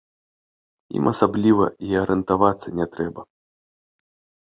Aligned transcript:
Ім 0.99 1.05
асабліва 1.13 1.65
і 1.89 1.95
арыентавацца 2.01 2.69
не 2.83 2.91
трэба. 2.97 3.21